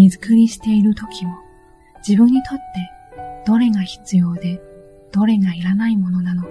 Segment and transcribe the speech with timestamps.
[0.00, 1.38] 荷造りしている時も
[2.06, 2.64] 自分にとって
[3.46, 4.60] どれが必要で
[5.12, 6.50] どれがいらないものなのか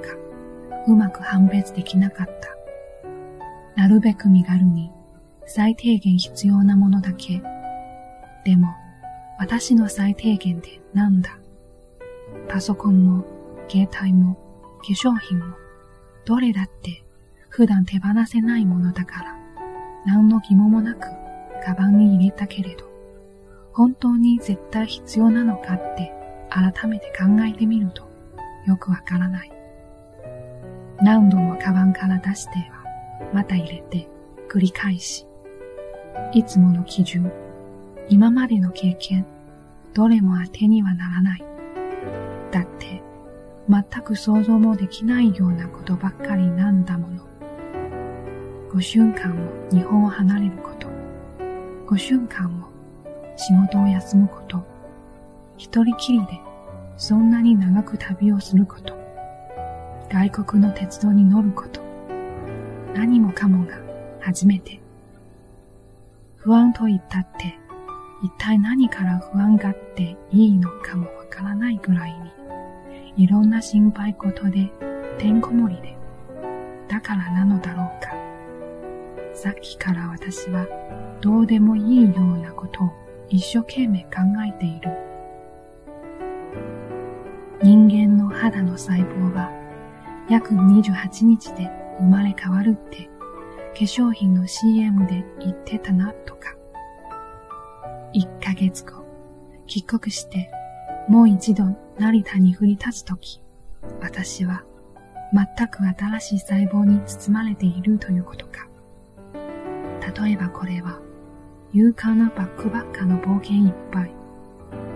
[0.88, 2.56] うまく判別できなかった。
[3.76, 4.92] なるべく身軽に
[5.46, 7.42] 最低限必要なものだけ。
[8.46, 8.70] でも
[9.38, 11.38] 私の最低限ってなんだ
[12.48, 13.26] パソコンも
[13.68, 14.36] 携帯も
[14.80, 15.56] 化粧品も
[16.26, 17.04] どれだって
[17.50, 19.38] 普段手放せないものだから
[20.06, 21.08] 何の疑問もなく
[21.64, 22.95] カバンに入れたけれど
[23.76, 26.14] 本当に絶対必要なのかって
[26.50, 28.08] 改めて考えてみると
[28.66, 29.52] よくわからない。
[31.02, 34.08] 何度もカバンから出してはまた入れて
[34.50, 35.28] 繰り返し、
[36.34, 37.30] いつもの基準、
[38.08, 39.26] 今までの経験、
[39.94, 41.44] どれも当てにはならない。
[42.52, 43.02] だって、
[43.68, 47.24] 全く想像もできないようなことばっかりなんだもの。
[48.72, 50.88] 5瞬間も日本を離れること、
[51.88, 52.75] 5瞬間も
[53.38, 54.64] 仕事を休むこと、
[55.58, 56.40] 一人きりで
[56.98, 58.94] そんなに長く旅をすること、
[60.10, 61.82] 外国の鉄道に乗ること、
[62.94, 63.78] 何もかもが
[64.22, 64.80] 初めて。
[66.38, 67.58] 不安と言ったって、
[68.24, 72.16] 一体何から不安がっていいのかもわからないぐらい
[73.18, 74.72] に、いろんな心配事で
[75.18, 75.98] てんこ盛りで、
[76.88, 78.14] だからなのだろうか。
[79.34, 80.66] さっきから私は
[81.20, 84.92] どうでもいいようなことを一生懸命考えている。
[87.62, 89.50] 人間の肌の細胞は
[90.30, 93.10] 約28日で生まれ変わるって
[93.74, 96.56] 化粧品の CM で言ってたなとか。
[98.14, 99.06] 1ヶ月後、
[99.68, 100.50] 帰国して
[101.10, 101.66] もう一度
[102.00, 103.42] 成田に降り立つとき、
[104.02, 104.64] 私は
[105.34, 108.68] 全く新しい細胞に包まれているということか。
[110.24, 111.00] 例えばこれは
[111.76, 114.12] 勇敢なバックバッカの冒険いっぱい、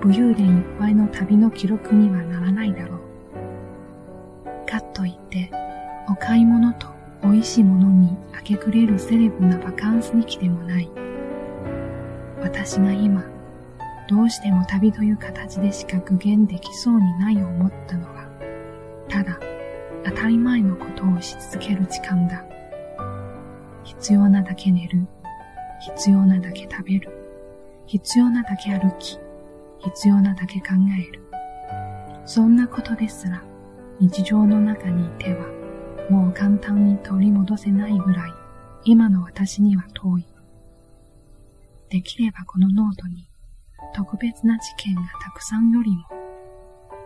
[0.02, 4.66] 武勇伝いっぱいの旅の記録にはならないだろう。
[4.66, 5.52] かといって、
[6.08, 6.88] お買い物と
[7.22, 10.90] 美味しいものに明け暮れるセレブなバカンスに来てもない。
[12.42, 13.26] 私が今、
[14.08, 18.26] どうしても旅という形でしか具現できそうにない思ったのは、
[19.10, 19.38] ただ
[20.06, 22.46] 当たり前のことをし続ける時間だ。
[23.84, 25.06] 必要なだけ寝る。
[25.80, 27.10] 必要なだけ食べる。
[27.86, 29.18] 必要なだけ歩き。
[29.80, 30.68] 必要なだけ考
[30.98, 31.24] える。
[32.26, 33.42] そんなことですら、
[34.00, 35.46] 日常の中にいては、
[36.10, 38.32] もう簡単に取り戻せないぐらい、
[38.84, 40.26] 今の私には遠い。
[41.90, 43.30] できればこのノートに、
[43.96, 46.04] 特別な事件がたくさんよりも、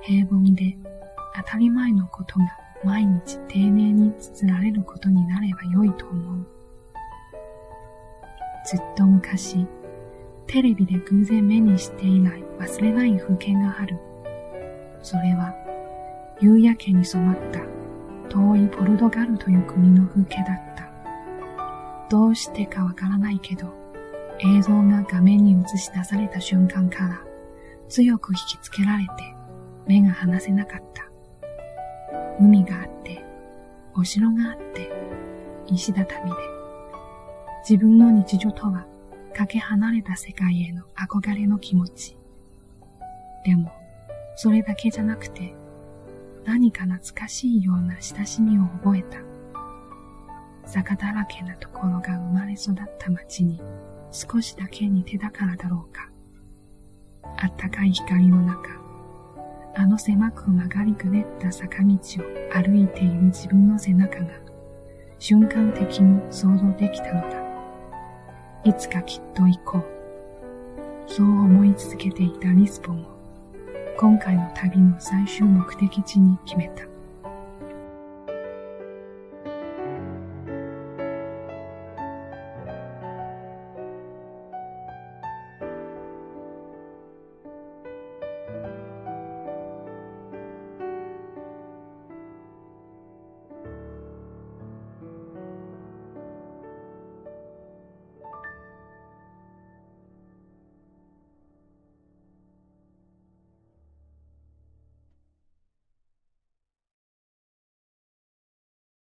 [0.02, 0.78] 平凡で
[1.36, 2.46] 当たり前のことが
[2.84, 6.53] 毎日丁寧に綴られることになれば良いと思う。
[8.66, 9.68] ずっと昔、
[10.48, 13.98] テレビで偶然目にして以来忘れない風景がある。
[15.02, 15.54] それは、
[16.40, 17.60] 夕焼けに染まった
[18.30, 20.90] 遠いポルトガルという国の風景だった。
[22.10, 23.68] どうしてかわからないけど、
[24.40, 27.22] 映像が画面に映し出された瞬間から
[27.90, 29.10] 強く引きつけられて
[29.88, 31.10] 目が離せなかった。
[32.40, 33.24] 海があって、
[33.96, 34.90] お城があって、
[35.68, 36.36] 石畳で、
[37.68, 38.86] 自分の日常とは
[39.34, 42.18] かけ離れた世界への憧れの気持ち。
[43.46, 43.72] でも、
[44.36, 45.56] それだけじゃなくて、
[46.44, 49.20] 何か懐かしいような親しみを覚えた。
[50.66, 53.62] 坂だらけなところが生まれ育った街に
[54.12, 56.10] 少しだけ似てたからだろうか。
[57.38, 58.60] あったかい光の中、
[59.76, 61.98] あの狭く曲がりくねった坂道を
[62.54, 64.28] 歩いている自分の背中が
[65.18, 67.43] 瞬間的に想像できたのだ。
[68.66, 69.86] いつかきっと行こう。
[71.06, 73.06] そう思い続けていたリスボンを、
[73.98, 76.93] 今回の旅の最終目的地に決めた。